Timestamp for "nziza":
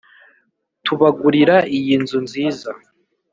2.25-2.69